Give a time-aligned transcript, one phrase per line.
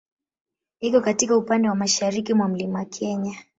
[0.79, 3.35] Iko katika upande wa mashariki mwa Mlima Kenya.